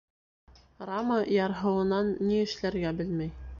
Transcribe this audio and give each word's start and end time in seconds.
Рама 0.91 1.17
ярһыуынан 1.35 2.11
ни 2.31 2.43
эшләргә 2.49 2.97
белмәй. 3.03 3.33